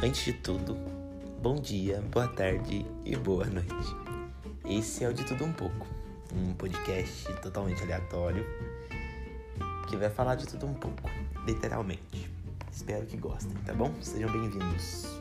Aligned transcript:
Antes 0.00 0.26
de 0.26 0.32
tudo, 0.32 0.76
bom 1.42 1.56
dia, 1.56 2.00
boa 2.12 2.28
tarde 2.28 2.86
e 3.04 3.16
boa 3.16 3.44
noite. 3.46 3.96
Esse 4.64 5.02
é 5.02 5.08
o 5.08 5.12
De 5.12 5.24
Tudo 5.24 5.44
Um 5.44 5.52
Pouco, 5.52 5.88
um 6.32 6.54
podcast 6.54 7.32
totalmente 7.42 7.82
aleatório 7.82 8.46
que 9.88 9.96
vai 9.96 10.08
falar 10.08 10.36
de 10.36 10.46
tudo 10.46 10.66
um 10.66 10.74
pouco, 10.74 11.10
literalmente. 11.44 12.30
Espero 12.70 13.06
que 13.06 13.16
gostem, 13.16 13.56
tá 13.66 13.74
bom? 13.74 13.92
Sejam 14.00 14.30
bem-vindos. 14.30 15.20